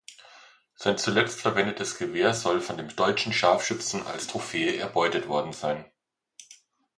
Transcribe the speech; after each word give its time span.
Sein 0.73 0.97
zuletzt 0.97 1.41
verwendetes 1.41 1.95
Gewehr 1.99 2.33
soll 2.33 2.59
von 2.59 2.75
dem 2.75 2.87
deutschen 2.95 3.31
Scharfschützen 3.31 4.03
als 4.07 4.25
Trophäe 4.25 4.75
erbeutet 4.77 5.27
worden 5.27 5.53
sein. 5.53 5.85